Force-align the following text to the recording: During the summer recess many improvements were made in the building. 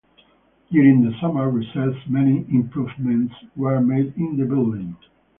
During 0.71 1.03
the 1.03 1.15
summer 1.21 1.51
recess 1.51 1.95
many 2.09 2.39
improvements 2.51 3.35
were 3.55 3.79
made 3.81 4.15
in 4.17 4.35
the 4.35 4.45
building. 4.47 4.97